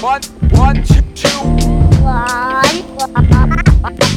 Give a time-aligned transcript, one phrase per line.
[0.00, 0.22] One,
[0.52, 1.28] one, two, two.
[2.04, 4.08] One, one, one,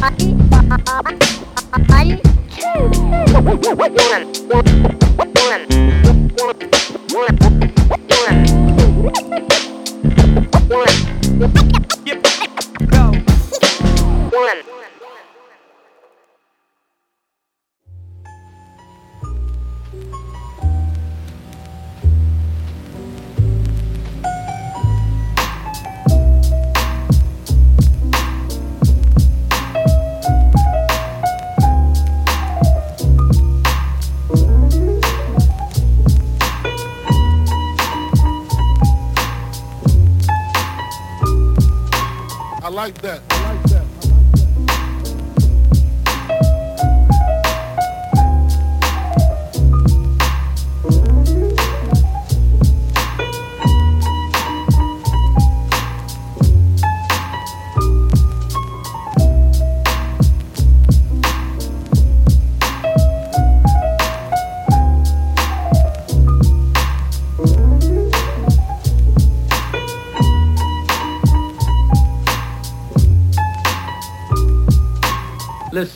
[5.00, 5.11] two.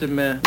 [0.02, 0.45] listen, man.